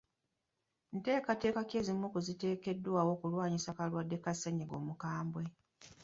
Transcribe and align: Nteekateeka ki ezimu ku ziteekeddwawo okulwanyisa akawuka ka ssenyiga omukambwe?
Nteekateeka 0.95 1.61
ki 1.69 1.75
ezimu 1.81 2.05
ku 2.13 2.19
ziteekeddwawo 2.25 3.09
okulwanyisa 3.15 3.67
akawuka 3.71 4.15
ka 4.23 4.33
ssenyiga 4.35 4.75
omukambwe? 4.81 5.43